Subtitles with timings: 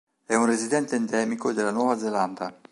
[0.25, 2.59] È un residente endemico della Nuova Zelanda.